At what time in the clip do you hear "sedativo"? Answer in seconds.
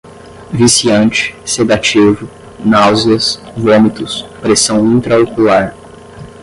1.45-2.27